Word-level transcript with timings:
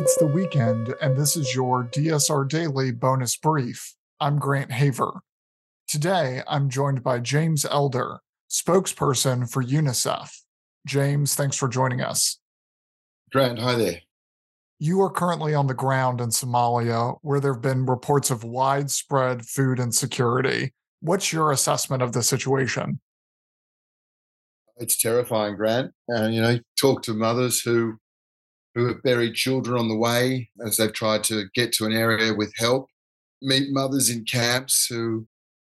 It's 0.00 0.16
the 0.16 0.26
weekend, 0.26 0.94
and 1.02 1.14
this 1.14 1.36
is 1.36 1.54
your 1.54 1.84
DSR 1.84 2.48
Daily 2.48 2.90
bonus 2.90 3.36
brief. 3.36 3.94
I'm 4.18 4.38
Grant 4.38 4.72
Haver. 4.72 5.20
Today, 5.86 6.42
I'm 6.48 6.70
joined 6.70 7.02
by 7.02 7.18
James 7.18 7.66
Elder, 7.66 8.20
spokesperson 8.48 9.52
for 9.52 9.62
UNICEF. 9.62 10.30
James, 10.86 11.34
thanks 11.34 11.54
for 11.54 11.68
joining 11.68 12.00
us. 12.00 12.38
Grant, 13.30 13.58
hi 13.58 13.74
there. 13.74 14.00
You 14.78 15.02
are 15.02 15.10
currently 15.10 15.54
on 15.54 15.66
the 15.66 15.74
ground 15.74 16.22
in 16.22 16.30
Somalia, 16.30 17.18
where 17.20 17.38
there 17.38 17.52
have 17.52 17.60
been 17.60 17.84
reports 17.84 18.30
of 18.30 18.42
widespread 18.42 19.44
food 19.44 19.78
insecurity. 19.78 20.72
What's 21.00 21.30
your 21.30 21.52
assessment 21.52 22.02
of 22.02 22.14
the 22.14 22.22
situation? 22.22 23.00
It's 24.78 24.96
terrifying, 24.96 25.56
Grant. 25.56 25.92
And 26.08 26.34
you 26.34 26.40
know, 26.40 26.58
talk 26.80 27.02
to 27.02 27.12
mothers 27.12 27.60
who 27.60 27.98
who 28.74 28.86
have 28.86 29.02
buried 29.02 29.34
children 29.34 29.78
on 29.78 29.88
the 29.88 29.96
way 29.96 30.48
as 30.64 30.76
they've 30.76 30.92
tried 30.92 31.24
to 31.24 31.44
get 31.54 31.72
to 31.72 31.86
an 31.86 31.92
area 31.92 32.32
with 32.34 32.52
help. 32.56 32.86
Meet 33.42 33.72
mothers 33.72 34.10
in 34.10 34.24
camps 34.24 34.86
who 34.86 35.26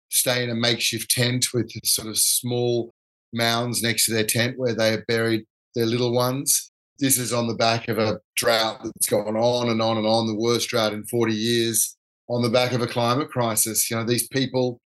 stay 0.09 0.43
in 0.43 0.49
a 0.49 0.55
makeshift 0.55 1.09
tent 1.09 1.47
with 1.53 1.71
sort 1.85 2.07
of 2.07 2.17
small 2.17 2.93
mounds 3.33 3.81
next 3.81 4.05
to 4.05 4.13
their 4.13 4.25
tent 4.25 4.57
where 4.57 4.75
they 4.75 4.91
have 4.91 5.07
buried 5.07 5.45
their 5.75 5.85
little 5.85 6.13
ones. 6.13 6.71
This 6.99 7.17
is 7.17 7.33
on 7.33 7.47
the 7.47 7.55
back 7.55 7.87
of 7.87 7.97
a 7.97 8.19
drought 8.35 8.83
that's 8.83 9.07
gone 9.07 9.35
on 9.35 9.69
and 9.69 9.81
on 9.81 9.97
and 9.97 10.05
on, 10.05 10.27
the 10.27 10.35
worst 10.35 10.69
drought 10.69 10.93
in 10.93 11.05
40 11.05 11.33
years, 11.33 11.95
on 12.27 12.43
the 12.43 12.49
back 12.49 12.73
of 12.73 12.81
a 12.81 12.87
climate 12.87 13.29
crisis. 13.29 13.89
You 13.89 13.97
know, 13.97 14.03
these 14.03 14.27
people 14.27 14.79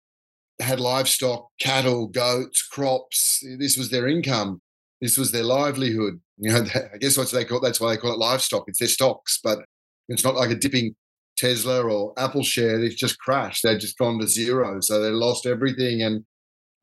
had 0.60 0.80
livestock, 0.80 1.49
cattle, 1.60 2.08
goats, 2.08 2.62
crops. 2.62 3.44
This 3.60 3.77
was 3.77 3.90
their 3.90 4.08
income. 4.08 4.62
This 5.01 5.18
was 5.18 5.32
their 5.32 5.43
livelihood. 5.43 6.20
You 6.38 6.51
know, 6.51 6.65
I 6.93 6.98
guess 6.98 7.18
what 7.18 7.32
they 7.32 7.46
call 7.46 7.60
that's 7.60 7.79
why 7.79 7.91
they 7.91 7.98
call 7.98 8.13
it 8.13 8.20
livestock. 8.20 8.65
It's 8.68 8.79
their 8.79 8.88
stocks, 8.88 9.40
but 9.43 9.60
it's 10.10 10.24
not 10.24 10.35
like 10.35 10.51
a 10.51 10.55
dipping 10.55 10.96
Tesla 11.38 11.84
or 11.84 12.13
Apple 12.18 12.43
share. 12.43 12.79
They've 12.79 12.96
just 12.96 13.20
crashed. 13.20 13.63
They've 13.63 13.79
just 13.79 13.98
gone 13.98 14.20
to 14.20 14.27
zero. 14.27 14.79
So 14.82 15.01
they 15.01 15.10
lost 15.10 15.46
everything. 15.46 16.01
And 16.01 16.23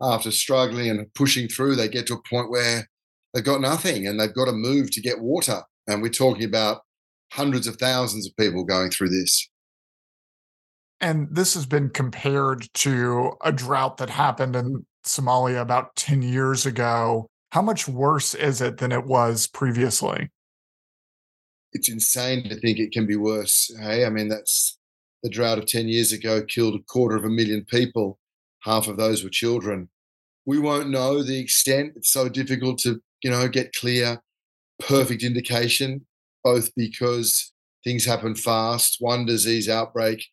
after 0.00 0.30
struggling 0.30 0.90
and 0.90 1.12
pushing 1.14 1.48
through, 1.48 1.77
they 1.77 1.88
get 1.88 2.06
to 2.08 2.14
a 2.14 2.28
point 2.28 2.50
where 2.50 2.88
they've 3.33 3.44
got 3.44 3.60
nothing 3.60 4.06
and 4.06 4.18
they've 4.18 4.34
got 4.34 4.46
to 4.46 4.52
move 4.52 4.90
to 4.92 5.00
get 5.00 5.20
water. 5.20 5.62
And 5.86 6.02
we're 6.02 6.10
talking 6.10 6.44
about 6.44 6.83
hundreds 7.33 7.66
of 7.66 7.77
thousands 7.77 8.27
of 8.27 8.36
people 8.36 8.64
going 8.64 8.90
through 8.90 9.08
this. 9.08 9.48
And 11.00 11.28
this 11.33 11.55
has 11.55 11.66
been 11.66 11.90
compared 11.90 12.68
to 12.74 13.33
a 13.42 13.50
drought 13.50 13.96
that 13.96 14.10
happened 14.10 14.55
in 14.55 14.86
Somalia 15.05 15.60
about 15.60 15.96
10 15.96 16.22
years 16.22 16.64
ago. 16.64 17.28
How 17.53 17.61
much 17.61 17.86
worse 17.86 18.34
is 18.34 18.62
it 18.62 18.78
than 18.78 18.92
it 18.92 19.05
was 19.05 19.47
previously? 19.47 20.31
It's 21.75 21.91
insane 21.91 22.48
to 22.48 22.56
think 22.58 22.78
it 22.78 22.92
can 22.92 23.06
be 23.06 23.17
worse. 23.17 23.70
Hey, 23.78 24.06
I 24.06 24.08
mean, 24.08 24.28
that's 24.28 24.78
the 25.22 25.28
drought 25.28 25.58
of 25.58 25.67
10 25.67 25.86
years 25.86 26.12
ago 26.12 26.42
killed 26.42 26.77
a 26.77 26.83
quarter 26.84 27.14
of 27.14 27.27
a 27.27 27.28
million 27.28 27.67
people. 27.67 28.19
Half 28.61 28.89
of 28.89 28.97
those 28.97 29.23
were 29.23 29.28
children. 29.28 29.91
We 30.47 30.58
won't 30.58 30.89
know 30.89 31.23
the 31.23 31.39
extent. 31.39 31.92
It's 31.97 32.11
so 32.11 32.30
difficult 32.30 32.78
to, 32.78 33.03
you 33.23 33.30
know, 33.30 33.47
get 33.48 33.75
clear, 33.75 34.23
perfect 34.78 35.23
indication, 35.23 36.06
both 36.42 36.75
because 36.75 37.53
things 37.84 38.06
happen 38.06 38.34
fast. 38.34 38.97
One 38.98 39.27
disease 39.27 39.69
outbreak 39.69 40.25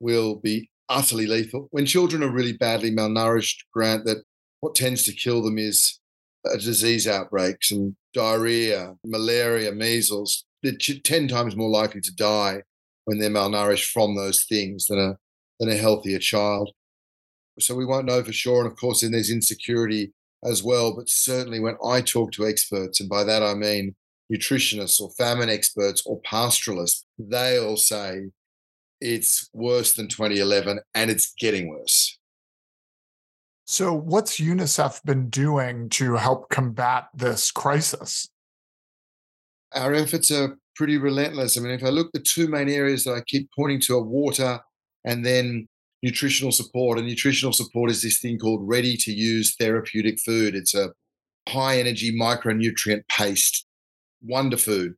will 0.00 0.36
be 0.36 0.70
utterly 0.88 1.26
lethal. 1.26 1.68
When 1.70 1.84
children 1.84 2.22
are 2.22 2.32
really 2.32 2.54
badly 2.54 2.90
malnourished, 2.90 3.56
Grant, 3.74 4.06
that 4.06 4.24
what 4.60 4.74
tends 4.74 5.02
to 5.02 5.12
kill 5.12 5.42
them 5.42 5.58
is 5.58 5.98
Uh, 6.44 6.56
disease 6.56 7.06
outbreaks 7.06 7.70
and 7.70 7.94
diarrhea, 8.12 8.94
malaria, 9.04 9.70
measles. 9.70 10.44
They're 10.62 10.72
10 10.76 11.28
times 11.28 11.56
more 11.56 11.70
likely 11.70 12.00
to 12.00 12.14
die 12.14 12.62
when 13.04 13.18
they're 13.18 13.30
malnourished 13.30 13.90
from 13.92 14.16
those 14.16 14.44
things 14.44 14.86
than 14.86 14.98
a, 14.98 15.16
than 15.60 15.70
a 15.70 15.76
healthier 15.76 16.18
child. 16.18 16.70
So 17.60 17.74
we 17.74 17.86
won't 17.86 18.06
know 18.06 18.24
for 18.24 18.32
sure. 18.32 18.62
And 18.62 18.70
of 18.70 18.76
course, 18.76 19.02
then 19.02 19.12
there's 19.12 19.30
insecurity 19.30 20.12
as 20.44 20.62
well. 20.62 20.96
But 20.96 21.08
certainly 21.08 21.60
when 21.60 21.76
I 21.84 22.00
talk 22.00 22.32
to 22.32 22.46
experts, 22.46 23.00
and 23.00 23.08
by 23.08 23.24
that 23.24 23.42
I 23.42 23.54
mean 23.54 23.94
nutritionists 24.32 25.00
or 25.00 25.10
famine 25.10 25.48
experts 25.48 26.02
or 26.06 26.20
pastoralists, 26.22 27.04
they 27.18 27.58
all 27.58 27.76
say 27.76 28.30
it's 29.00 29.48
worse 29.52 29.94
than 29.94 30.08
2011 30.08 30.80
and 30.94 31.10
it's 31.10 31.34
getting 31.38 31.68
worse. 31.68 32.11
So, 33.64 33.94
what's 33.94 34.40
UNICEF 34.40 35.04
been 35.04 35.30
doing 35.30 35.88
to 35.90 36.14
help 36.16 36.50
combat 36.50 37.08
this 37.14 37.50
crisis? 37.50 38.28
Our 39.74 39.94
efforts 39.94 40.30
are 40.30 40.58
pretty 40.74 40.98
relentless. 40.98 41.56
I 41.56 41.60
mean, 41.60 41.72
if 41.72 41.84
I 41.84 41.88
look, 41.88 42.10
the 42.12 42.20
two 42.20 42.48
main 42.48 42.68
areas 42.68 43.04
that 43.04 43.12
I 43.12 43.22
keep 43.26 43.48
pointing 43.56 43.80
to 43.82 43.96
are 43.96 44.02
water 44.02 44.60
and 45.04 45.24
then 45.24 45.68
nutritional 46.02 46.52
support. 46.52 46.98
And 46.98 47.06
nutritional 47.06 47.52
support 47.52 47.90
is 47.90 48.02
this 48.02 48.18
thing 48.18 48.38
called 48.38 48.68
ready 48.68 48.96
to 48.96 49.12
use 49.12 49.54
therapeutic 49.54 50.18
food. 50.20 50.54
It's 50.54 50.74
a 50.74 50.92
high 51.48 51.78
energy 51.78 52.16
micronutrient 52.16 53.02
paste, 53.08 53.66
wonder 54.22 54.56
food. 54.56 54.94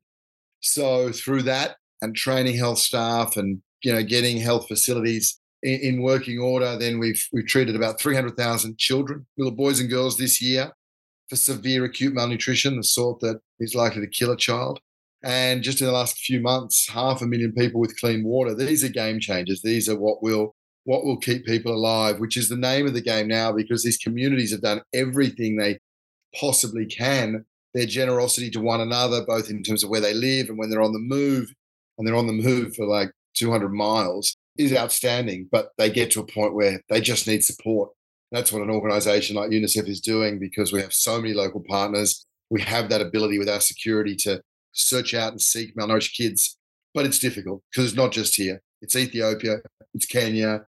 So, 0.60 1.12
through 1.12 1.42
that 1.42 1.76
and 2.00 2.16
training 2.16 2.56
health 2.56 2.78
staff 2.78 3.36
and 3.36 3.60
you 3.84 3.92
know, 3.92 4.02
getting 4.02 4.38
health 4.38 4.66
facilities 4.66 5.38
in, 5.64 5.80
in 5.80 6.02
working 6.02 6.38
order. 6.38 6.78
Then 6.78 7.00
we've 7.00 7.26
we've 7.32 7.46
treated 7.46 7.74
about 7.74 8.00
300,000 8.00 8.78
children, 8.78 9.26
little 9.36 9.56
boys 9.56 9.80
and 9.80 9.90
girls 9.90 10.16
this 10.16 10.40
year 10.40 10.70
for 11.28 11.36
severe 11.36 11.84
acute 11.84 12.14
malnutrition, 12.14 12.76
the 12.76 12.84
sort 12.84 13.18
that 13.20 13.40
is 13.58 13.74
likely 13.74 14.02
to 14.02 14.06
kill 14.06 14.30
a 14.30 14.36
child. 14.36 14.78
And 15.24 15.62
just 15.62 15.80
in 15.80 15.86
the 15.86 15.92
last 15.92 16.18
few 16.18 16.40
months, 16.40 16.86
half 16.88 17.22
a 17.22 17.26
million 17.26 17.52
people 17.52 17.80
with 17.80 17.98
clean 17.98 18.24
water. 18.24 18.54
These 18.54 18.84
are 18.84 18.90
game 18.90 19.18
changers. 19.18 19.62
These 19.62 19.88
are 19.88 19.98
what 19.98 20.22
will 20.22 20.54
what 20.84 21.04
will 21.04 21.16
keep 21.16 21.46
people 21.46 21.72
alive, 21.72 22.20
which 22.20 22.36
is 22.36 22.50
the 22.50 22.56
name 22.56 22.86
of 22.86 22.92
the 22.92 23.00
game 23.00 23.26
now, 23.26 23.50
because 23.50 23.82
these 23.82 23.96
communities 23.96 24.52
have 24.52 24.60
done 24.60 24.82
everything 24.92 25.56
they 25.56 25.78
possibly 26.38 26.84
can. 26.84 27.46
Their 27.72 27.86
generosity 27.86 28.50
to 28.50 28.60
one 28.60 28.82
another, 28.82 29.24
both 29.26 29.48
in 29.48 29.62
terms 29.62 29.82
of 29.82 29.88
where 29.88 30.02
they 30.02 30.12
live 30.12 30.50
and 30.50 30.58
when 30.58 30.68
they're 30.68 30.82
on 30.82 30.92
the 30.92 30.98
move, 30.98 31.50
and 31.96 32.06
they're 32.06 32.14
on 32.14 32.26
the 32.26 32.34
move 32.34 32.76
for 32.76 32.84
like 32.84 33.10
200 33.34 33.70
miles 33.70 34.36
is 34.56 34.74
outstanding, 34.74 35.48
but 35.50 35.70
they 35.78 35.90
get 35.90 36.10
to 36.12 36.20
a 36.20 36.26
point 36.26 36.54
where 36.54 36.80
they 36.88 37.00
just 37.00 37.26
need 37.26 37.44
support. 37.44 37.90
That's 38.30 38.52
what 38.52 38.62
an 38.62 38.70
organization 38.70 39.36
like 39.36 39.50
UNICEF 39.50 39.88
is 39.88 40.00
doing 40.00 40.38
because 40.38 40.72
we 40.72 40.80
have 40.80 40.92
so 40.92 41.20
many 41.20 41.34
local 41.34 41.62
partners. 41.68 42.26
We 42.50 42.62
have 42.62 42.88
that 42.88 43.00
ability 43.00 43.38
with 43.38 43.48
our 43.48 43.60
security 43.60 44.16
to 44.16 44.42
search 44.72 45.14
out 45.14 45.32
and 45.32 45.40
seek 45.40 45.76
malnourished 45.76 46.14
kids, 46.14 46.58
but 46.94 47.06
it's 47.06 47.18
difficult 47.18 47.62
because 47.70 47.86
it's 47.86 47.96
not 47.96 48.12
just 48.12 48.34
here. 48.36 48.60
It's 48.82 48.96
Ethiopia, 48.96 49.58
it's 49.94 50.06
Kenya, 50.06 50.66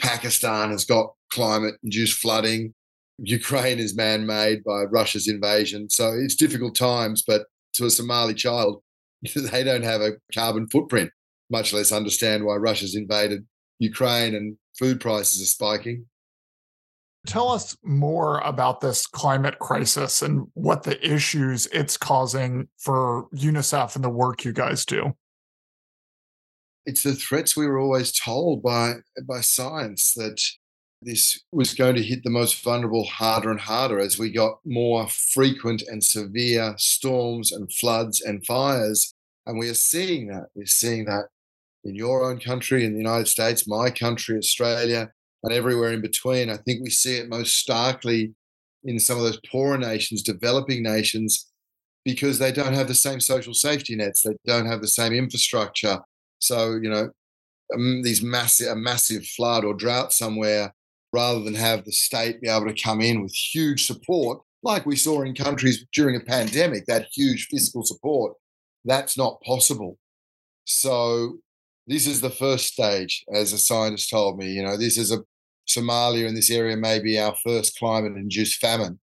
Pakistan 0.00 0.70
has 0.70 0.84
got 0.84 1.12
climate 1.30 1.76
induced 1.82 2.18
flooding. 2.18 2.74
Ukraine 3.18 3.78
is 3.78 3.94
man 3.94 4.26
made 4.26 4.64
by 4.64 4.82
Russia's 4.82 5.28
invasion. 5.28 5.88
So 5.88 6.12
it's 6.12 6.34
difficult 6.34 6.74
times, 6.74 7.22
but 7.26 7.46
to 7.74 7.86
a 7.86 7.90
Somali 7.90 8.34
child, 8.34 8.82
they 9.34 9.62
don't 9.62 9.84
have 9.84 10.00
a 10.00 10.12
carbon 10.32 10.68
footprint 10.68 11.10
much 11.50 11.72
less 11.72 11.92
understand 11.92 12.44
why 12.44 12.56
Russia's 12.56 12.94
invaded 12.94 13.46
Ukraine 13.78 14.34
and 14.34 14.56
food 14.78 15.00
prices 15.00 15.42
are 15.42 15.46
spiking. 15.46 16.06
Tell 17.26 17.48
us 17.48 17.76
more 17.82 18.38
about 18.40 18.80
this 18.80 19.06
climate 19.06 19.58
crisis 19.58 20.20
and 20.20 20.46
what 20.52 20.82
the 20.82 21.04
issues 21.06 21.66
it's 21.68 21.96
causing 21.96 22.68
for 22.78 23.28
UNICEF 23.34 23.94
and 23.96 24.04
the 24.04 24.10
work 24.10 24.44
you 24.44 24.52
guys 24.52 24.84
do. 24.84 25.16
It's 26.84 27.02
the 27.02 27.14
threats 27.14 27.56
we 27.56 27.66
were 27.66 27.78
always 27.78 28.12
told 28.12 28.62
by, 28.62 28.96
by 29.26 29.40
science 29.40 30.12
that 30.16 30.38
this 31.00 31.40
was 31.50 31.72
going 31.72 31.94
to 31.96 32.02
hit 32.02 32.24
the 32.24 32.30
most 32.30 32.62
vulnerable 32.62 33.04
harder 33.04 33.50
and 33.50 33.60
harder 33.60 33.98
as 33.98 34.18
we 34.18 34.30
got 34.30 34.58
more 34.66 35.08
frequent 35.08 35.82
and 35.86 36.04
severe 36.04 36.74
storms 36.76 37.52
and 37.52 37.72
floods 37.72 38.20
and 38.20 38.44
fires. 38.44 39.14
And 39.46 39.58
we 39.58 39.70
are 39.70 39.74
seeing 39.74 40.28
that. 40.28 40.48
We're 40.54 40.66
seeing 40.66 41.06
that 41.06 41.28
in 41.84 41.94
your 41.94 42.28
own 42.28 42.38
country, 42.38 42.84
in 42.84 42.92
the 42.92 42.98
United 42.98 43.28
States, 43.28 43.68
my 43.68 43.90
country, 43.90 44.38
Australia, 44.38 45.10
and 45.42 45.52
everywhere 45.52 45.92
in 45.92 46.00
between. 46.00 46.50
I 46.50 46.56
think 46.56 46.82
we 46.82 46.90
see 46.90 47.16
it 47.16 47.28
most 47.28 47.58
starkly 47.58 48.34
in 48.84 48.98
some 48.98 49.18
of 49.18 49.24
those 49.24 49.40
poorer 49.50 49.78
nations, 49.78 50.22
developing 50.22 50.82
nations, 50.82 51.50
because 52.04 52.38
they 52.38 52.52
don't 52.52 52.74
have 52.74 52.88
the 52.88 52.94
same 52.94 53.20
social 53.20 53.54
safety 53.54 53.96
nets, 53.96 54.22
they 54.22 54.36
don't 54.44 54.66
have 54.66 54.80
the 54.80 54.88
same 54.88 55.12
infrastructure. 55.12 55.98
So, 56.38 56.78
you 56.82 56.90
know, 56.90 57.10
um, 57.74 58.02
these 58.02 58.22
massive 58.22 58.68
a 58.68 58.76
massive 58.76 59.26
flood 59.26 59.64
or 59.64 59.74
drought 59.74 60.12
somewhere, 60.12 60.74
rather 61.12 61.40
than 61.40 61.54
have 61.54 61.84
the 61.84 61.92
state 61.92 62.40
be 62.40 62.48
able 62.48 62.66
to 62.66 62.82
come 62.82 63.00
in 63.00 63.22
with 63.22 63.32
huge 63.32 63.86
support, 63.86 64.40
like 64.62 64.84
we 64.84 64.96
saw 64.96 65.22
in 65.22 65.34
countries 65.34 65.84
during 65.94 66.16
a 66.16 66.20
pandemic, 66.20 66.86
that 66.86 67.08
huge 67.12 67.46
fiscal 67.50 67.84
support, 67.84 68.34
that's 68.84 69.16
not 69.16 69.40
possible. 69.42 69.98
So 70.64 71.38
this 71.86 72.06
is 72.06 72.20
the 72.20 72.30
first 72.30 72.66
stage, 72.66 73.24
as 73.32 73.52
a 73.52 73.58
scientist 73.58 74.10
told 74.10 74.38
me. 74.38 74.50
You 74.50 74.62
know, 74.62 74.76
this 74.76 74.96
is 74.96 75.12
a 75.12 75.18
Somalia 75.68 76.28
in 76.28 76.34
this 76.34 76.50
area 76.50 76.76
may 76.76 76.98
be 76.98 77.18
our 77.18 77.34
first 77.42 77.78
climate-induced 77.78 78.60
famine, 78.60 79.00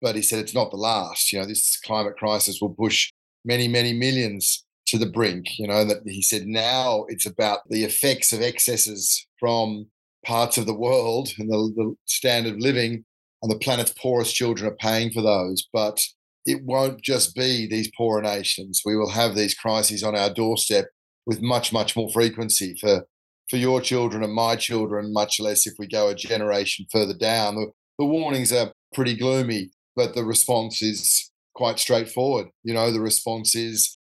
but 0.00 0.16
he 0.16 0.22
said 0.22 0.38
it's 0.38 0.54
not 0.54 0.70
the 0.70 0.76
last. 0.76 1.32
You 1.32 1.40
know, 1.40 1.46
this 1.46 1.78
climate 1.80 2.16
crisis 2.16 2.60
will 2.60 2.74
push 2.74 3.12
many, 3.44 3.68
many 3.68 3.92
millions 3.92 4.64
to 4.86 4.98
the 4.98 5.06
brink. 5.06 5.58
You 5.58 5.68
know, 5.68 5.84
that 5.84 6.02
he 6.04 6.22
said 6.22 6.46
now 6.46 7.04
it's 7.08 7.26
about 7.26 7.60
the 7.68 7.84
effects 7.84 8.32
of 8.32 8.42
excesses 8.42 9.26
from 9.38 9.86
parts 10.24 10.58
of 10.58 10.66
the 10.66 10.74
world 10.74 11.30
and 11.38 11.50
the, 11.50 11.72
the 11.76 11.94
standard 12.06 12.54
of 12.54 12.60
living, 12.60 13.04
and 13.42 13.50
the 13.50 13.58
planet's 13.58 13.92
poorest 13.92 14.34
children 14.34 14.70
are 14.70 14.76
paying 14.76 15.10
for 15.12 15.22
those. 15.22 15.66
But 15.72 16.00
it 16.46 16.64
won't 16.64 17.00
just 17.00 17.34
be 17.34 17.66
these 17.66 17.90
poorer 17.96 18.22
nations. 18.22 18.82
We 18.84 18.96
will 18.96 19.10
have 19.10 19.34
these 19.34 19.54
crises 19.54 20.02
on 20.02 20.16
our 20.16 20.30
doorstep 20.30 20.86
with 21.26 21.40
much, 21.40 21.72
much 21.72 21.96
more 21.96 22.10
frequency 22.12 22.76
for 22.80 23.06
for 23.50 23.56
your 23.56 23.80
children 23.80 24.22
and 24.22 24.32
my 24.32 24.56
children, 24.56 25.12
much 25.12 25.38
less 25.38 25.66
if 25.66 25.74
we 25.78 25.86
go 25.86 26.08
a 26.08 26.14
generation 26.14 26.86
further 26.90 27.12
down. 27.12 27.54
The, 27.54 27.66
the 27.98 28.06
warnings 28.06 28.52
are 28.52 28.72
pretty 28.94 29.14
gloomy, 29.14 29.70
but 29.94 30.14
the 30.14 30.24
response 30.24 30.80
is 30.80 31.30
quite 31.54 31.78
straightforward. 31.78 32.48
You 32.62 32.72
know, 32.72 32.90
the 32.90 33.00
response 33.00 33.54
is 33.54 33.98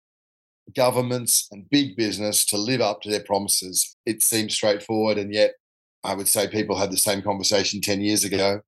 governments 0.77 1.49
and 1.51 1.69
big 1.71 1.97
business 1.97 2.45
to 2.47 2.57
live 2.57 2.81
up 2.81 3.01
to 3.03 3.11
their 3.11 3.25
promises. 3.25 3.97
It 4.07 4.23
seems 4.23 4.55
straightforward, 4.55 5.19
and 5.19 5.35
yet 5.35 5.55
I 6.05 6.15
would 6.15 6.29
say 6.29 6.49
people 6.49 6.77
had 6.77 6.93
the 6.93 6.97
same 6.97 7.23
conversation 7.23 7.81
10 7.81 8.01
years 8.03 8.25
ago. 8.25 8.61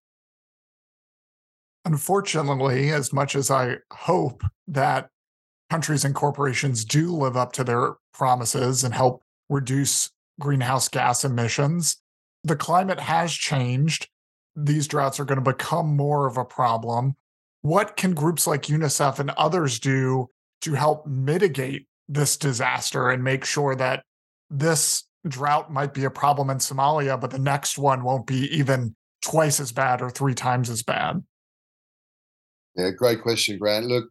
Unfortunately, 1.84 2.90
as 2.90 3.12
much 3.12 3.34
as 3.34 3.50
I 3.50 3.76
hope 3.92 4.42
that 4.68 5.10
countries 5.72 6.04
and 6.04 6.14
corporations 6.14 6.84
do 6.84 7.16
live 7.16 7.34
up 7.34 7.50
to 7.50 7.64
their 7.64 7.94
promises 8.12 8.84
and 8.84 8.92
help 8.92 9.22
reduce 9.48 10.10
greenhouse 10.38 10.86
gas 10.86 11.24
emissions, 11.24 11.96
the 12.44 12.54
climate 12.54 13.00
has 13.00 13.32
changed. 13.32 14.06
These 14.54 14.86
droughts 14.86 15.18
are 15.18 15.24
going 15.24 15.42
to 15.42 15.50
become 15.50 15.96
more 15.96 16.26
of 16.26 16.36
a 16.36 16.44
problem. 16.44 17.14
What 17.62 17.96
can 17.96 18.12
groups 18.12 18.46
like 18.46 18.64
UNICEF 18.64 19.18
and 19.18 19.30
others 19.30 19.80
do 19.80 20.28
to 20.60 20.74
help 20.74 21.06
mitigate 21.06 21.86
this 22.06 22.36
disaster 22.36 23.08
and 23.08 23.24
make 23.24 23.46
sure 23.46 23.74
that 23.74 24.02
this 24.50 25.04
drought 25.26 25.72
might 25.72 25.94
be 25.94 26.04
a 26.04 26.10
problem 26.10 26.50
in 26.50 26.58
Somalia, 26.58 27.18
but 27.18 27.30
the 27.30 27.38
next 27.38 27.78
one 27.78 28.04
won't 28.04 28.26
be 28.26 28.54
even 28.54 28.94
twice 29.22 29.58
as 29.58 29.72
bad 29.72 30.02
or 30.02 30.10
three 30.10 30.34
times 30.34 30.68
as 30.68 30.82
bad? 30.82 31.22
Yeah, 32.76 32.90
great 32.90 33.22
question, 33.22 33.56
Grant. 33.58 33.86
Look, 33.86 34.10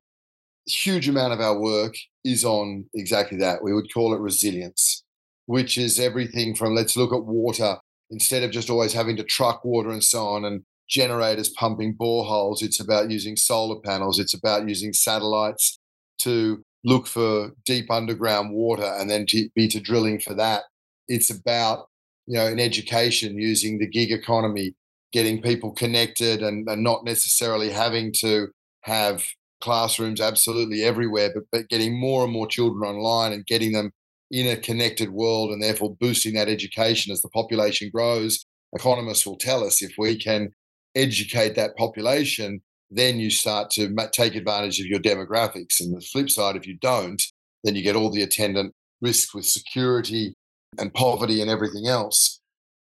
huge 0.68 1.10
amount 1.10 1.34
of 1.34 1.40
our 1.40 1.60
work 1.60 1.96
is 2.24 2.46
on 2.46 2.86
exactly 2.94 3.38
that. 3.40 3.64
We 3.64 3.74
would 3.74 3.92
call 3.94 4.14
it 4.14 4.20
resilience, 4.20 5.04
which 5.46 5.78
is 5.78 6.00
everything 6.00 6.56
from 6.56 6.76
let's 6.76 6.98
look 6.98 7.14
at 7.14 7.26
water 7.26 7.78
instead 8.10 8.44
of 8.44 8.52
just 8.52 8.70
always 8.70 8.94
having 8.94 9.18
to 9.18 9.24
truck 9.24 9.64
water 9.64 9.90
and 9.90 10.04
so 10.04 10.26
on 10.28 10.46
and 10.46 10.64
generators 10.90 11.50
pumping 11.50 11.96
boreholes. 11.96 12.62
It's 12.62 12.80
about 12.80 13.10
using 13.10 13.36
solar 13.36 13.80
panels. 13.80 14.20
It's 14.20 14.34
about 14.34 14.68
using 14.68 14.94
satellites 14.94 15.80
to 16.20 16.64
look 16.84 17.08
for 17.08 17.52
deep 17.66 17.90
underground 17.90 18.52
water 18.54 18.94
and 19.00 19.10
then 19.10 19.26
to 19.28 19.50
be 19.56 19.68
to 19.70 19.80
drilling 19.80 20.20
for 20.20 20.34
that. 20.36 20.64
It's 21.08 21.30
about, 21.30 21.88
you 22.28 22.38
know, 22.38 22.48
in 22.48 22.60
education 22.60 23.38
using 23.38 23.80
the 23.80 23.88
gig 23.88 24.12
economy, 24.12 24.76
getting 25.14 25.42
people 25.42 25.72
connected 25.72 26.44
and, 26.44 26.68
and 26.68 26.84
not 26.84 27.06
necessarily 27.06 27.70
having 27.70 28.12
to 28.20 28.48
have 28.82 29.24
classrooms 29.62 30.20
absolutely 30.20 30.84
everywhere, 30.84 31.32
but, 31.34 31.44
but 31.52 31.70
getting 31.70 32.00
more 32.00 32.24
and 32.24 32.34
more 32.34 32.48
children 32.48 32.84
online 32.84 33.34
and 33.34 33.46
getting 33.46 33.72
them 33.72 33.92
in 34.32 34.48
a 34.48 34.58
connected 34.58 35.12
world 35.12 35.52
and 35.52 35.62
therefore 35.62 35.96
boosting 36.00 36.34
that 36.34 36.50
education 36.50 37.12
as 37.12 37.22
the 37.22 37.30
population 37.30 37.90
grows. 37.94 38.46
Economists 38.74 39.26
will 39.26 39.38
tell 39.38 39.64
us 39.64 39.82
if 39.82 39.94
we 39.98 40.18
can 40.18 40.50
educate 40.96 41.56
that 41.56 41.76
population, 41.78 42.62
then 42.90 43.20
you 43.20 43.30
start 43.30 43.70
to 43.72 43.94
take 44.12 44.36
advantage 44.36 44.80
of 44.80 44.86
your 44.86 45.00
demographics. 45.00 45.80
And 45.80 45.96
the 45.96 46.02
flip 46.02 46.30
side, 46.30 46.56
if 46.56 46.68
you 46.68 46.78
don't, 46.82 47.22
then 47.64 47.76
you 47.76 47.84
get 47.84 47.96
all 47.96 48.12
the 48.12 48.24
attendant 48.24 48.74
risk 49.02 49.34
with 49.34 49.46
security 49.46 50.34
and 50.78 50.94
poverty 50.94 51.42
and 51.42 51.50
everything 51.50 51.88
else. 51.88 52.40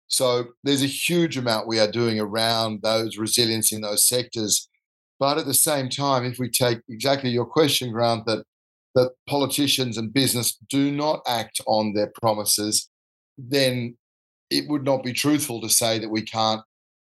So 0.09 0.47
there's 0.65 0.83
a 0.83 0.87
huge 0.87 1.37
amount 1.37 1.69
we 1.69 1.79
are 1.79 1.91
doing 1.91 2.19
around 2.19 2.83
those 2.83 3.17
resilience 3.17 3.73
in 3.73 3.81
those 3.81 4.09
sectors. 4.09 4.69
But 5.21 5.39
at 5.39 5.47
the 5.47 5.55
same 5.55 5.89
time, 5.89 6.25
if 6.25 6.39
we 6.39 6.49
take 6.49 6.81
exactly 6.89 7.31
your 7.31 7.45
question, 7.45 7.93
Grant, 7.93 8.27
that 8.27 8.45
that 8.95 9.13
politicians 9.29 9.97
and 9.97 10.13
business 10.13 10.59
do 10.69 10.91
not 10.91 11.23
act 11.27 11.61
on 11.67 11.93
their 11.93 12.11
promises, 12.21 12.89
then 13.39 13.97
it 14.51 14.69
would 14.69 14.85
not 14.85 15.05
be 15.05 15.13
truthful 15.13 15.61
to 15.61 15.69
say 15.69 15.99
that 15.99 16.11
we 16.11 16.23
can't 16.23 16.63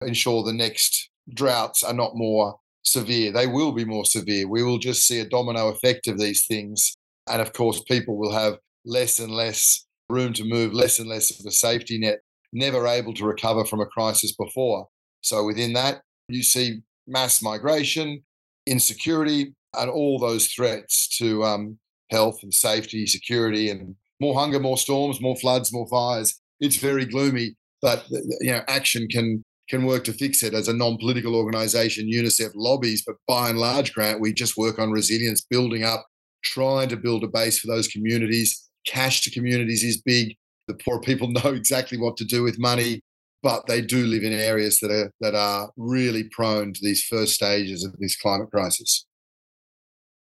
ensure 0.01 0.43
the 0.43 0.53
next 0.53 1.11
droughts 1.35 1.83
are 1.83 1.93
not 1.93 2.17
more 2.17 2.59
severe. 2.83 3.31
They 3.33 3.47
will 3.47 3.73
be 3.73 3.85
more 3.85 4.05
severe. 4.05 4.49
We 4.49 4.63
will 4.63 4.79
just 4.79 5.07
see 5.07 5.21
a 5.21 5.29
domino 5.29 5.69
effect 5.69 6.07
of 6.07 6.19
these 6.19 6.47
things. 6.47 6.97
And 7.29 7.43
of 7.43 7.53
course, 7.53 7.83
people 7.83 8.17
will 8.17 8.33
have 8.33 8.59
less 8.85 9.19
and 9.19 9.33
less 9.33 9.87
room 10.09 10.33
to 10.35 10.45
move, 10.45 10.73
less 10.73 10.99
and 10.99 11.09
less 11.09 11.39
of 11.39 11.45
a 11.45 11.51
safety 11.51 11.99
net, 11.99 12.21
never 12.53 12.87
able 12.87 13.13
to 13.15 13.27
recover 13.27 13.65
from 13.65 13.81
a 13.81 13.87
crisis 13.87 14.35
before. 14.35 14.89
So 15.21 15.45
within 15.45 15.73
that, 15.75 16.03
you 16.29 16.43
see 16.43 16.83
mass 17.07 17.43
migration, 17.43 18.23
insecurity, 18.67 19.55
and 19.75 19.91
all 19.91 20.19
those 20.19 20.49
threats 20.49 21.17
to 21.19 21.45
um, 21.45 21.79
health 22.11 22.41
and 22.43 22.53
safety, 22.53 23.07
security, 23.07 23.71
and 23.71 23.95
more 24.21 24.35
hunger, 24.35 24.59
more 24.59 24.79
storms, 24.79 25.21
more 25.21 25.37
floods, 25.37 25.73
more 25.73 25.89
fires. 25.89 26.41
It's 26.61 26.77
very 26.77 27.05
gloomy, 27.05 27.55
but 27.83 28.07
you 28.41 28.53
know, 28.53 28.63
action 28.69 29.09
can 29.09 29.45
can 29.69 29.85
work 29.85 30.05
to 30.05 30.13
fix 30.13 30.43
it. 30.43 30.55
As 30.55 30.69
a 30.69 30.73
non-political 30.73 31.35
organisation, 31.35 32.09
UNICEF 32.09 32.53
lobbies, 32.55 33.03
but 33.05 33.17
by 33.27 33.51
and 33.51 33.59
large, 33.59 33.93
Grant, 33.93 34.21
we 34.21 34.33
just 34.33 34.57
work 34.57 34.79
on 34.79 34.93
resilience, 34.93 35.41
building 35.41 35.83
up, 35.83 36.07
trying 36.45 36.89
to 36.89 36.97
build 36.97 37.25
a 37.25 37.29
base 37.29 37.59
for 37.59 37.67
those 37.67 37.89
communities. 37.89 38.69
Cash 38.87 39.23
to 39.23 39.31
communities 39.31 39.83
is 39.83 40.01
big. 40.01 40.37
The 40.69 40.75
poor 40.75 41.01
people 41.01 41.29
know 41.45 41.53
exactly 41.53 41.99
what 41.99 42.17
to 42.19 42.25
do 42.25 42.43
with 42.43 42.59
money, 42.59 43.03
but 43.43 43.67
they 43.67 43.81
do 43.81 44.07
live 44.07 44.23
in 44.25 44.33
areas 44.33 44.79
that 44.81 44.91
are 44.91 45.13
that 45.21 45.35
are 45.35 45.71
really 45.77 46.25
prone 46.25 46.73
to 46.73 46.81
these 46.83 47.05
first 47.05 47.35
stages 47.35 47.85
of 47.85 47.97
this 47.99 48.17
climate 48.17 48.51
crisis. 48.51 49.07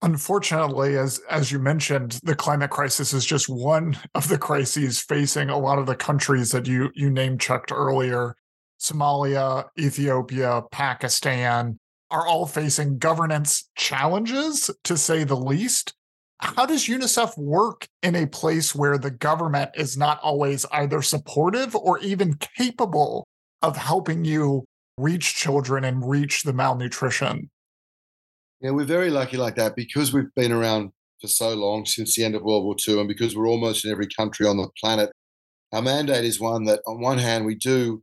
Unfortunately, 0.03 0.97
as 0.97 1.21
as 1.29 1.51
you 1.51 1.59
mentioned, 1.59 2.21
the 2.23 2.37
climate 2.37 2.71
crisis 2.71 3.13
is 3.13 3.27
just 3.27 3.49
one 3.49 3.97
of 4.15 4.29
the 4.29 4.39
crises 4.39 5.01
facing 5.01 5.51
a 5.51 5.59
lot 5.59 5.79
of 5.79 5.87
the 5.87 5.97
countries 5.97 6.53
that 6.53 6.67
you 6.67 6.91
you 6.95 7.11
name 7.11 7.39
checked 7.39 7.73
earlier. 7.73 8.37
Somalia, 8.81 9.65
Ethiopia, 9.77 10.63
Pakistan 10.71 11.81
are 12.11 12.27
all 12.27 12.47
facing 12.47 12.99
governance 12.99 13.69
challenges, 13.77 14.71
to 14.85 14.97
say 14.97 15.25
the 15.25 15.37
least. 15.37 15.95
How 16.40 16.66
does 16.66 16.87
UNICEF 16.87 17.37
work 17.37 17.88
in 18.02 18.14
a 18.14 18.26
place 18.26 18.75
where 18.75 18.97
the 18.97 19.11
government 19.11 19.71
is 19.75 19.97
not 19.97 20.21
always 20.21 20.64
either 20.73 21.02
supportive 21.02 21.75
or 21.75 21.99
even 21.99 22.38
capable 22.57 23.26
of 23.62 23.76
helping 23.76 24.25
you 24.25 24.64
reach 24.99 25.35
children 25.35 25.85
and 25.85 26.09
reach 26.09 26.45
the 26.45 26.52
malnutrition? 26.52 27.50
Yeah, 28.61 28.71
we're 28.71 28.85
very 28.85 29.11
lucky 29.11 29.37
like 29.37 29.57
that 29.57 29.76
because 29.76 30.12
we've 30.12 30.35
been 30.35 30.52
around 30.52 30.90
for 31.21 31.28
so 31.28 31.54
long 31.54 31.85
since 31.87 32.14
the 32.14 32.25
end 32.25 32.37
of 32.37 32.42
World 32.42 32.64
War 32.64 32.76
II, 32.87 33.00
and 33.00 33.09
because 33.09 33.35
we're 33.35 33.49
almost 33.49 33.85
in 33.85 33.90
every 33.90 34.09
country 34.09 34.47
on 34.47 34.57
the 34.57 34.68
planet. 34.80 35.11
Our 35.73 35.83
mandate 35.83 36.25
is 36.25 36.40
one 36.40 36.64
that, 36.64 36.80
on 36.87 37.00
one 37.00 37.18
hand, 37.18 37.45
we 37.45 37.57
do 37.57 38.02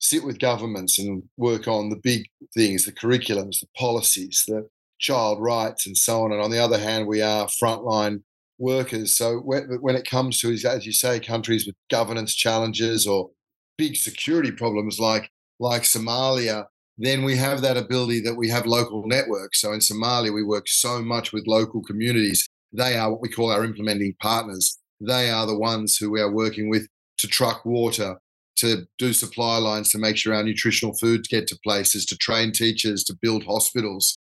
sit 0.00 0.24
with 0.24 0.38
governments 0.38 0.98
and 0.98 1.22
work 1.36 1.68
on 1.68 1.88
the 1.88 1.96
big 1.96 2.26
things, 2.54 2.84
the 2.84 2.92
curriculums, 2.92 3.60
the 3.60 3.68
policies, 3.76 4.44
the 4.46 4.66
child 4.98 5.42
rights, 5.42 5.86
and 5.86 5.96
so 5.96 6.22
on. 6.22 6.32
And 6.32 6.40
on 6.40 6.50
the 6.50 6.62
other 6.62 6.78
hand, 6.78 7.06
we 7.06 7.22
are 7.22 7.46
frontline 7.46 8.22
workers. 8.58 9.16
So 9.16 9.38
when 9.40 9.96
it 9.96 10.08
comes 10.08 10.40
to, 10.40 10.52
as 10.52 10.86
you 10.86 10.92
say, 10.92 11.20
countries 11.20 11.66
with 11.66 11.74
governance 11.90 12.34
challenges 12.34 13.06
or 13.06 13.30
big 13.76 13.96
security 13.96 14.52
problems 14.52 14.98
like 14.98 15.30
like 15.58 15.82
Somalia, 15.82 16.66
then 16.98 17.24
we 17.24 17.36
have 17.36 17.60
that 17.62 17.76
ability 17.76 18.20
that 18.20 18.34
we 18.34 18.48
have 18.48 18.66
local 18.66 19.06
networks. 19.06 19.60
So 19.60 19.72
in 19.72 19.80
Somalia, 19.80 20.32
we 20.32 20.44
work 20.44 20.68
so 20.68 21.02
much 21.02 21.32
with 21.32 21.46
local 21.46 21.82
communities. 21.82 22.48
They 22.72 22.96
are 22.96 23.10
what 23.10 23.20
we 23.20 23.28
call 23.28 23.50
our 23.50 23.64
implementing 23.64 24.14
partners. 24.20 24.78
They 25.00 25.30
are 25.30 25.46
the 25.46 25.58
ones 25.58 25.96
who 25.96 26.10
we 26.10 26.20
are 26.20 26.30
working 26.30 26.70
with 26.70 26.86
to 27.18 27.28
truck 27.28 27.64
water, 27.64 28.18
to 28.56 28.86
do 28.98 29.12
supply 29.12 29.58
lines 29.58 29.90
to 29.90 29.98
make 29.98 30.16
sure 30.16 30.34
our 30.34 30.42
nutritional 30.42 30.94
foods 30.96 31.28
get 31.28 31.46
to 31.48 31.58
places, 31.64 32.04
to 32.06 32.16
train 32.16 32.52
teachers, 32.52 33.04
to 33.04 33.18
build 33.20 33.44
hospitals. 33.44 34.16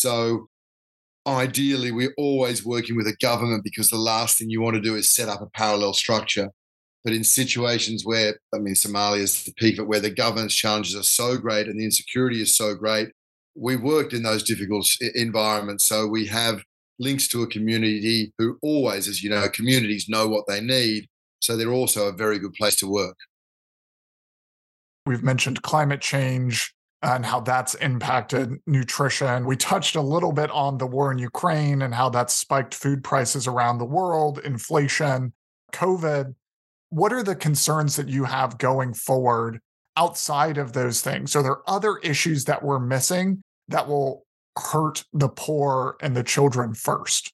So 0.00 0.48
ideally, 1.26 1.92
we're 1.92 2.14
always 2.16 2.64
working 2.64 2.96
with 2.96 3.06
a 3.06 3.16
government 3.20 3.64
because 3.64 3.90
the 3.90 3.96
last 3.96 4.38
thing 4.38 4.48
you 4.48 4.60
want 4.60 4.76
to 4.76 4.82
do 4.82 4.94
is 4.94 5.14
set 5.14 5.28
up 5.28 5.42
a 5.42 5.50
parallel 5.50 5.92
structure. 5.92 6.50
But 7.04 7.12
in 7.12 7.24
situations 7.24 8.04
where, 8.04 8.38
I 8.54 8.58
mean, 8.58 8.74
Somalia 8.74 9.20
is 9.20 9.44
the 9.44 9.52
peak, 9.54 9.78
where 9.78 10.00
the 10.00 10.10
governance 10.10 10.54
challenges 10.54 10.96
are 10.96 11.02
so 11.02 11.36
great 11.36 11.66
and 11.68 11.78
the 11.78 11.84
insecurity 11.84 12.42
is 12.42 12.56
so 12.56 12.74
great, 12.74 13.08
we 13.54 13.76
worked 13.76 14.12
in 14.12 14.22
those 14.22 14.42
difficult 14.42 14.86
environments. 15.14 15.86
So 15.86 16.06
we 16.06 16.26
have 16.26 16.62
links 16.98 17.28
to 17.28 17.42
a 17.42 17.46
community 17.46 18.32
who 18.38 18.58
always, 18.62 19.08
as 19.08 19.22
you 19.22 19.30
know, 19.30 19.48
communities 19.48 20.08
know 20.08 20.28
what 20.28 20.46
they 20.46 20.60
need. 20.60 21.06
So 21.40 21.56
they're 21.56 21.72
also 21.72 22.08
a 22.08 22.12
very 22.12 22.38
good 22.38 22.52
place 22.54 22.76
to 22.76 22.88
work. 22.88 23.16
We've 25.06 25.22
mentioned 25.22 25.62
climate 25.62 26.00
change, 26.00 26.74
and 27.02 27.24
how 27.24 27.40
that's 27.40 27.74
impacted 27.76 28.58
nutrition. 28.66 29.46
We 29.46 29.56
touched 29.56 29.94
a 29.94 30.02
little 30.02 30.32
bit 30.32 30.50
on 30.50 30.78
the 30.78 30.86
war 30.86 31.12
in 31.12 31.18
Ukraine 31.18 31.82
and 31.82 31.94
how 31.94 32.08
that's 32.08 32.34
spiked 32.34 32.74
food 32.74 33.04
prices 33.04 33.46
around 33.46 33.78
the 33.78 33.84
world, 33.84 34.40
inflation, 34.44 35.32
COVID. 35.72 36.34
What 36.90 37.12
are 37.12 37.22
the 37.22 37.36
concerns 37.36 37.96
that 37.96 38.08
you 38.08 38.24
have 38.24 38.58
going 38.58 38.94
forward 38.94 39.60
outside 39.96 40.58
of 40.58 40.72
those 40.72 41.00
things? 41.00 41.36
Are 41.36 41.42
there 41.42 41.68
other 41.68 41.98
issues 41.98 42.44
that 42.46 42.62
we're 42.62 42.80
missing 42.80 43.42
that 43.68 43.86
will 43.86 44.24
hurt 44.56 45.04
the 45.12 45.28
poor 45.28 45.96
and 46.00 46.16
the 46.16 46.24
children 46.24 46.74
first? 46.74 47.32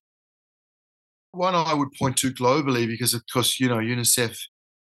One 1.33 1.54
I 1.54 1.73
would 1.73 1.92
point 1.99 2.16
to 2.18 2.33
globally, 2.33 2.87
because 2.87 3.14
of 3.14 3.23
course, 3.33 3.59
you 3.59 3.68
know, 3.68 3.78
UNICEF 3.78 4.38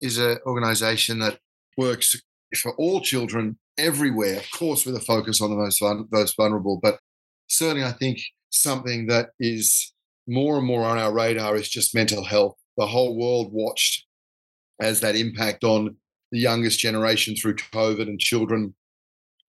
is 0.02 0.20
an 0.20 0.38
organization 0.46 1.20
that 1.20 1.40
works 1.78 2.16
for 2.56 2.76
all 2.76 3.02
children 3.02 3.58
everywhere, 3.80 4.38
of 4.38 4.52
course, 4.52 4.86
with 4.86 4.96
a 4.96 5.00
focus 5.02 5.42
on 5.42 5.50
the 5.50 5.56
most, 5.56 5.82
most 6.12 6.36
vulnerable. 6.36 6.80
But 6.82 7.00
certainly, 7.48 7.84
I 7.84 7.94
think 7.94 8.22
something 8.50 9.08
that 9.08 9.30
is 9.40 9.94
more 10.28 10.58
and 10.58 10.66
more 10.66 10.84
on 10.84 10.98
our 10.98 11.14
radar 11.14 11.56
is 11.56 11.70
just 11.70 11.96
mental 11.96 12.24
health. 12.24 12.56
The 12.78 12.88
whole 12.88 13.18
world 13.18 13.52
watched 13.52 14.06
as 14.80 15.00
that 15.02 15.16
impact 15.16 15.64
on 15.64 15.96
the 16.32 16.40
youngest 16.40 16.80
generation 16.80 17.36
through 17.36 17.56
COVID 17.56 18.04
and 18.04 18.20
children 18.20 18.76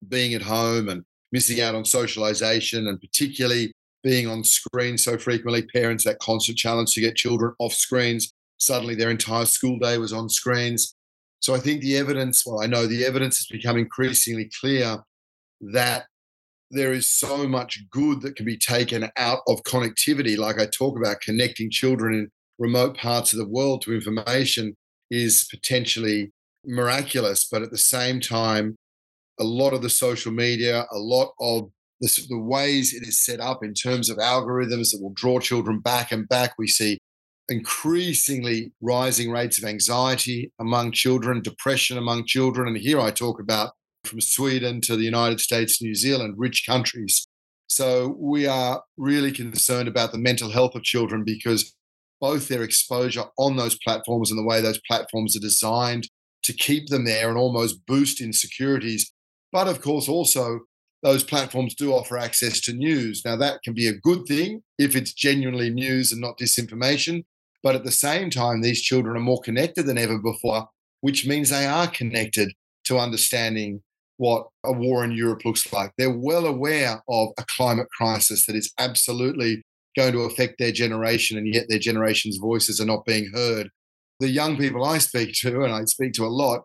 being 0.08 0.34
at 0.34 0.42
home 0.42 0.88
and 0.88 1.04
missing 1.30 1.60
out 1.60 1.74
on 1.74 1.84
socialization 1.84 2.88
and 2.88 3.00
particularly 3.00 3.72
being 4.02 4.26
on 4.26 4.42
screen 4.42 4.96
so 4.96 5.18
frequently. 5.18 5.62
Parents, 5.62 6.04
that 6.04 6.18
constant 6.18 6.58
challenge 6.58 6.94
to 6.94 7.00
get 7.00 7.16
children 7.16 7.52
off 7.58 7.74
screens. 7.74 8.32
Suddenly, 8.56 8.94
their 8.94 9.10
entire 9.10 9.44
school 9.44 9.78
day 9.78 9.98
was 9.98 10.12
on 10.12 10.28
screens. 10.28 10.94
So 11.40 11.54
I 11.54 11.58
think 11.58 11.80
the 11.80 11.96
evidence, 11.96 12.44
well, 12.46 12.62
I 12.62 12.66
know 12.66 12.86
the 12.86 13.04
evidence 13.04 13.38
has 13.38 13.46
become 13.46 13.78
increasingly 13.78 14.50
clear 14.60 14.98
that 15.72 16.04
there 16.70 16.92
is 16.92 17.10
so 17.10 17.48
much 17.48 17.80
good 17.90 18.20
that 18.22 18.36
can 18.36 18.46
be 18.46 18.56
taken 18.56 19.10
out 19.16 19.40
of 19.48 19.62
connectivity. 19.64 20.38
Like 20.38 20.60
I 20.60 20.66
talk 20.66 20.96
about 20.96 21.20
connecting 21.20 21.70
children 21.70 22.14
in 22.14 22.28
remote 22.58 22.96
parts 22.96 23.32
of 23.32 23.38
the 23.38 23.48
world 23.48 23.82
to 23.82 23.94
information 23.94 24.76
is 25.10 25.48
potentially 25.50 26.30
miraculous. 26.64 27.48
But 27.50 27.62
at 27.62 27.70
the 27.70 27.78
same 27.78 28.20
time, 28.20 28.76
a 29.40 29.44
lot 29.44 29.72
of 29.72 29.82
the 29.82 29.90
social 29.90 30.30
media, 30.30 30.86
a 30.92 30.98
lot 30.98 31.32
of 31.40 31.70
the, 32.00 32.38
ways 32.38 32.94
it 32.94 33.06
is 33.06 33.24
set 33.24 33.40
up 33.40 33.64
in 33.64 33.74
terms 33.74 34.08
of 34.08 34.18
algorithms 34.18 34.90
that 34.90 35.00
will 35.00 35.12
draw 35.14 35.40
children 35.40 35.80
back 35.80 36.12
and 36.12 36.28
back. 36.28 36.54
We 36.58 36.68
see 36.68 36.98
increasingly 37.50 38.72
rising 38.80 39.30
rates 39.30 39.58
of 39.58 39.64
anxiety 39.64 40.52
among 40.58 40.92
children, 40.92 41.42
depression 41.42 41.98
among 41.98 42.24
children. 42.26 42.68
And 42.68 42.76
here 42.76 43.00
I 43.00 43.10
talk 43.10 43.40
about 43.40 43.72
from 44.04 44.20
Sweden 44.20 44.80
to 44.82 44.96
the 44.96 45.04
United 45.04 45.40
States, 45.40 45.82
New 45.82 45.94
Zealand, 45.94 46.34
rich 46.38 46.64
countries. 46.66 47.26
So 47.66 48.16
we 48.18 48.46
are 48.46 48.82
really 48.96 49.32
concerned 49.32 49.88
about 49.88 50.12
the 50.12 50.18
mental 50.18 50.50
health 50.50 50.74
of 50.74 50.82
children 50.82 51.24
because 51.24 51.74
both 52.20 52.48
their 52.48 52.62
exposure 52.62 53.24
on 53.38 53.56
those 53.56 53.78
platforms 53.78 54.30
and 54.30 54.38
the 54.38 54.44
way 54.44 54.60
those 54.60 54.80
platforms 54.86 55.36
are 55.36 55.40
designed 55.40 56.08
to 56.42 56.52
keep 56.52 56.88
them 56.88 57.04
there 57.04 57.28
and 57.28 57.38
almost 57.38 57.84
boost 57.86 58.20
insecurities. 58.20 59.12
But 59.52 59.68
of 59.68 59.80
course, 59.80 60.08
also 60.08 60.60
those 61.02 61.24
platforms 61.24 61.74
do 61.74 61.92
offer 61.92 62.18
access 62.18 62.60
to 62.62 62.72
news. 62.72 63.22
Now, 63.24 63.36
that 63.36 63.62
can 63.62 63.72
be 63.72 63.86
a 63.86 63.94
good 63.94 64.26
thing 64.26 64.62
if 64.78 64.94
it's 64.94 65.14
genuinely 65.14 65.70
news 65.70 66.12
and 66.12 66.20
not 66.20 66.38
disinformation. 66.38 67.24
But 67.62 67.74
at 67.74 67.84
the 67.84 67.92
same 67.92 68.30
time, 68.30 68.60
these 68.60 68.80
children 68.80 69.16
are 69.16 69.20
more 69.20 69.40
connected 69.40 69.84
than 69.84 69.98
ever 69.98 70.18
before, 70.18 70.68
which 71.00 71.26
means 71.26 71.50
they 71.50 71.66
are 71.66 71.88
connected 71.88 72.52
to 72.84 72.98
understanding 72.98 73.82
what 74.16 74.48
a 74.64 74.72
war 74.72 75.04
in 75.04 75.12
Europe 75.12 75.44
looks 75.44 75.72
like. 75.72 75.92
They're 75.96 76.10
well 76.10 76.46
aware 76.46 77.02
of 77.08 77.28
a 77.38 77.44
climate 77.56 77.88
crisis 77.90 78.46
that 78.46 78.56
is 78.56 78.72
absolutely 78.78 79.62
going 79.96 80.12
to 80.12 80.20
affect 80.20 80.58
their 80.58 80.72
generation, 80.72 81.38
and 81.38 81.52
yet 81.52 81.66
their 81.68 81.78
generation's 81.78 82.36
voices 82.36 82.80
are 82.80 82.86
not 82.86 83.04
being 83.04 83.30
heard. 83.34 83.70
The 84.20 84.28
young 84.28 84.56
people 84.56 84.84
I 84.84 84.98
speak 84.98 85.34
to, 85.36 85.62
and 85.62 85.72
I 85.72 85.84
speak 85.84 86.12
to 86.14 86.26
a 86.26 86.28
lot, 86.28 86.62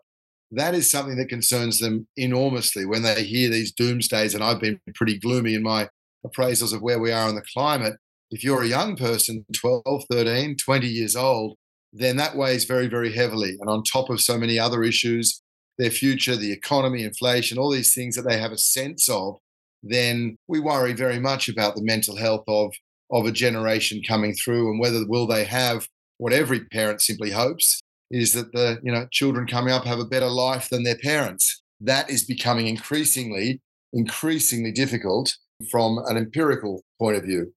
that 0.51 0.75
is 0.75 0.91
something 0.91 1.17
that 1.17 1.29
concerns 1.29 1.79
them 1.79 2.07
enormously 2.17 2.85
when 2.85 3.03
they 3.03 3.23
hear 3.23 3.49
these 3.49 3.73
doomsdays. 3.73 4.35
And 4.35 4.43
I've 4.43 4.59
been 4.59 4.79
pretty 4.93 5.17
gloomy 5.17 5.55
in 5.55 5.63
my 5.63 5.89
appraisals 6.25 6.73
of 6.73 6.81
where 6.81 6.99
we 6.99 7.11
are 7.11 7.27
on 7.27 7.35
the 7.35 7.43
climate 7.53 7.95
if 8.35 8.43
you're 8.43 8.63
a 8.63 8.67
young 8.67 8.97
person, 8.97 9.45
12, 9.55 10.03
13, 10.11 10.57
20 10.57 10.87
years 10.87 11.15
old, 11.15 11.55
then 11.93 12.17
that 12.17 12.35
weighs 12.35 12.65
very, 12.65 12.87
very 12.87 13.13
heavily. 13.13 13.55
And 13.61 13.69
on 13.69 13.81
top 13.81 14.09
of 14.09 14.19
so 14.19 14.37
many 14.37 14.59
other 14.59 14.83
issues, 14.83 15.41
their 15.77 15.89
future, 15.89 16.35
the 16.35 16.51
economy, 16.51 17.03
inflation, 17.03 17.57
all 17.57 17.71
these 17.71 17.93
things 17.93 18.13
that 18.17 18.23
they 18.23 18.37
have 18.37 18.51
a 18.51 18.57
sense 18.57 19.07
of, 19.07 19.37
then 19.83 20.37
we 20.49 20.59
worry 20.59 20.91
very 20.91 21.17
much 21.17 21.47
about 21.47 21.75
the 21.75 21.81
mental 21.81 22.17
health 22.17 22.43
of, 22.49 22.73
of 23.09 23.25
a 23.25 23.31
generation 23.31 24.01
coming 24.05 24.33
through 24.33 24.69
and 24.69 24.81
whether 24.81 25.07
will 25.07 25.27
they 25.27 25.45
have 25.45 25.87
what 26.17 26.33
every 26.33 26.65
parent 26.65 27.01
simply 27.01 27.31
hopes 27.31 27.79
is 28.11 28.33
that 28.33 28.51
the 28.51 28.79
you 28.83 28.91
know 28.91 29.07
children 29.11 29.47
coming 29.47 29.73
up 29.73 29.85
have 29.85 29.99
a 29.99 30.05
better 30.05 30.29
life 30.29 30.69
than 30.69 30.83
their 30.83 30.97
parents. 30.97 31.61
That 31.79 32.09
is 32.09 32.25
becoming 32.25 32.67
increasingly, 32.67 33.61
increasingly 33.93 34.71
difficult 34.73 35.35
from 35.71 35.99
an 36.07 36.17
empirical 36.17 36.83
point 36.99 37.17
of 37.17 37.23
view. 37.23 37.53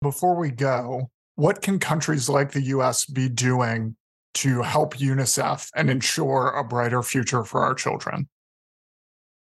Before 0.00 0.36
we 0.36 0.50
go, 0.50 1.10
what 1.34 1.60
can 1.60 1.78
countries 1.78 2.28
like 2.28 2.52
the 2.52 2.62
US 2.62 3.04
be 3.04 3.28
doing 3.28 3.96
to 4.34 4.62
help 4.62 4.94
UNICEF 4.94 5.70
and 5.74 5.90
ensure 5.90 6.50
a 6.50 6.62
brighter 6.62 7.02
future 7.02 7.44
for 7.44 7.64
our 7.64 7.74
children? 7.74 8.28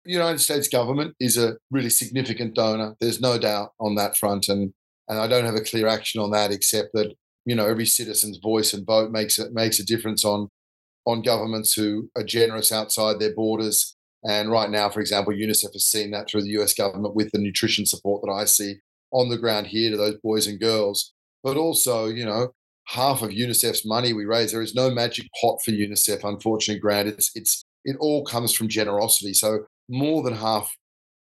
The 0.06 0.14
United 0.14 0.40
States 0.40 0.68
government 0.68 1.16
is 1.20 1.38
a 1.38 1.58
really 1.70 1.90
significant 1.90 2.56
donor. 2.56 2.96
There's 3.00 3.22
no 3.22 3.38
doubt 3.38 3.74
on 3.80 3.96
that 3.96 4.18
front. 4.18 4.48
And, 4.48 4.74
and 5.08 5.20
I 5.20 5.28
don't 5.28 5.46
have 5.46 5.56
a 5.56 5.62
clear 5.62 5.88
action 5.88 6.22
on 6.22 6.32
that 6.32 6.52
except 6.52 6.90
that, 6.94 7.14
you 7.46 7.54
know, 7.54 7.68
every 7.68 7.86
citizen's 7.86 8.38
voice 8.38 8.74
and 8.74 8.86
vote 8.86 9.12
makes 9.12 9.38
it 9.38 9.54
makes 9.54 9.80
a 9.80 9.86
difference 9.86 10.26
on 10.26 10.50
on 11.06 11.22
governments 11.22 11.74
who 11.74 12.10
are 12.16 12.24
generous 12.24 12.72
outside 12.72 13.20
their 13.20 13.34
borders. 13.34 13.96
And 14.24 14.50
right 14.50 14.70
now, 14.70 14.90
for 14.90 15.02
example, 15.02 15.34
UNICEF 15.34 15.74
has 15.74 15.86
seen 15.86 16.12
that 16.12 16.28
through 16.28 16.44
the 16.44 16.62
US 16.62 16.74
government 16.74 17.16
with 17.16 17.32
the 17.32 17.38
nutrition 17.38 17.86
support 17.86 18.24
that 18.24 18.32
I 18.32 18.46
see 18.46 18.78
on 19.12 19.30
the 19.30 19.38
ground 19.38 19.68
here 19.68 19.90
to 19.92 19.98
those 19.98 20.18
boys 20.24 20.48
and 20.48 20.60
girls. 20.60 21.14
But 21.44 21.58
also, 21.58 22.08
you 22.08 22.26
know, 22.26 22.50
half 22.88 23.22
of 23.22 23.30
UNICEF's 23.30 23.86
money 23.86 24.14
we 24.14 24.26
raise, 24.26 24.52
there 24.52 24.62
is 24.62 24.76
no 24.76 24.90
magic 24.90 25.28
pot 25.40 25.60
for 25.64 25.72
UNICEF, 25.72 26.24
unfortunately, 26.24 26.80
Grant. 26.80 27.08
It's 27.08 27.32
it's 27.36 27.64
it 27.86 27.96
all 28.00 28.26
comes 28.26 28.54
from 28.54 28.68
generosity. 28.68 29.34
So 29.34 29.66
more 29.90 30.24
than 30.24 30.36
half 30.36 30.70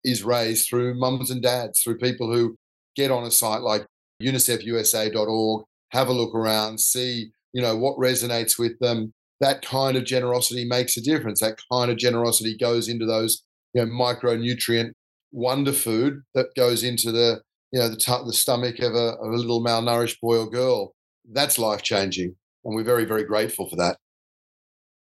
is 0.04 0.24
raised 0.24 0.68
through 0.68 1.00
mums 1.00 1.32
and 1.32 1.42
dads, 1.42 1.82
through 1.82 1.98
people 1.98 2.32
who 2.32 2.56
get 2.96 3.12
on 3.12 3.24
a 3.24 3.32
site 3.32 3.62
like 3.62 3.86
unicefusa.org, 4.22 5.66
have 5.92 6.08
a 6.08 6.14
look 6.14 6.34
around, 6.34 6.80
see, 6.80 7.32
you 7.54 7.62
know, 7.62 7.76
what 7.76 7.98
resonates 7.98 8.58
with 8.58 8.78
them. 8.80 9.14
That 9.42 9.62
kind 9.62 9.98
of 9.98 10.06
generosity 10.06 10.66
makes 10.66 10.96
a 10.96 11.02
difference. 11.02 11.42
That 11.42 11.60
kind 11.72 11.92
of 11.92 11.98
generosity 11.98 12.58
goes 12.58 12.88
into 12.88 13.06
those, 13.06 13.44
you 13.74 13.86
know, 13.86 13.92
micronutrient 13.92 14.92
wonder 15.32 15.74
food 15.74 16.22
that 16.34 16.56
goes 16.56 16.84
into 16.84 17.12
the 17.12 17.42
you 17.76 17.82
know 17.82 17.90
the, 17.90 17.98
t- 17.98 18.24
the 18.26 18.34
stomach 18.34 18.80
of 18.80 18.96
a, 18.96 19.18
of 19.18 19.34
a 19.34 19.36
little 19.36 19.62
malnourished 19.62 20.22
boy 20.22 20.38
or 20.38 20.50
girl 20.50 20.96
that's 21.34 21.60
life 21.60 21.84
changing 21.84 22.34
and 22.64 22.74
we're 22.74 22.86
very 22.86 23.04
very 23.04 23.26
grateful 23.26 23.70
for 23.70 23.76
that 23.76 23.98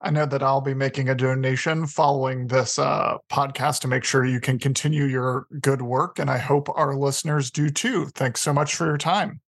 I 0.01 0.11
know 0.11 0.25
that 0.25 0.43
I'll 0.43 0.61
be 0.61 0.73
making 0.73 1.09
a 1.09 1.15
donation 1.15 1.87
following 1.87 2.47
this 2.47 2.77
uh, 2.77 3.17
podcast 3.31 3.79
to 3.79 3.87
make 3.87 4.03
sure 4.03 4.23
you 4.23 4.41
can 4.41 4.59
continue 4.59 5.05
your 5.05 5.47
good 5.61 5.81
work. 5.81 6.19
And 6.19 6.29
I 6.29 6.37
hope 6.37 6.67
our 6.75 6.95
listeners 6.95 7.49
do 7.49 7.69
too. 7.69 8.07
Thanks 8.13 8.41
so 8.41 8.53
much 8.53 8.75
for 8.75 8.85
your 8.85 8.99
time. 8.99 9.39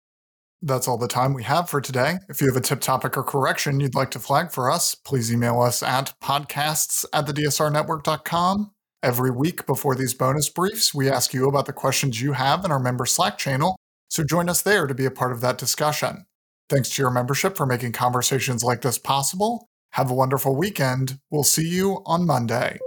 That's 0.64 0.88
all 0.88 0.98
the 0.98 1.08
time 1.08 1.34
we 1.34 1.44
have 1.44 1.70
for 1.70 1.80
today. 1.80 2.16
If 2.28 2.42
you 2.42 2.48
have 2.48 2.56
a 2.56 2.62
tip, 2.62 2.80
topic, 2.80 3.18
or 3.18 3.24
correction 3.24 3.80
you'd 3.80 3.94
like 3.94 4.10
to 4.12 4.20
flag 4.20 4.52
for 4.52 4.72
us, 4.72 4.96
please 4.96 5.32
email 5.32 5.62
us 5.62 5.84
at 5.84 6.16
podcasts 6.24 7.06
at 7.14 7.28
thedsrnetwork.com. 7.28 8.72
Every 9.04 9.30
week 9.30 9.68
before 9.68 9.94
these 9.94 10.16
bonus 10.16 10.50
briefs, 10.50 10.92
we 10.92 11.08
ask 11.08 11.32
you 11.32 11.48
about 11.48 11.68
the 11.68 11.74
questions 11.74 12.20
you 12.20 12.34
have 12.34 12.66
in 12.66 12.72
our 12.72 12.80
member 12.80 13.06
Slack 13.06 13.38
channel, 13.38 13.78
so 14.08 14.24
join 14.24 14.50
us 14.50 14.64
there 14.64 14.88
to 14.88 14.96
be 14.96 15.06
a 15.06 15.12
part 15.12 15.32
of 15.32 15.42
that 15.42 15.60
discussion. 15.60 16.26
Thanks 16.68 16.90
to 16.90 17.04
your 17.04 17.12
membership 17.12 17.56
for 17.56 17.68
making 17.68 17.92
conversations 17.92 18.64
like 18.64 18.82
this 18.82 18.98
possible. 18.98 19.68
Have 19.92 20.10
a 20.10 20.16
wonderful 20.16 20.56
weekend. 20.56 21.20
We'll 21.30 21.44
see 21.44 21.68
you 21.68 22.02
on 22.08 22.26
Monday. 22.26 22.80